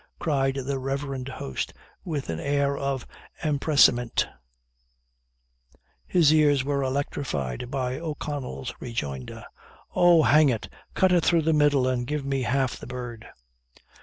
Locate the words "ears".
6.33-6.63